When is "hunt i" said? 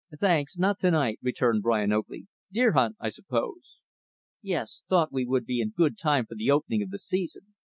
2.71-3.09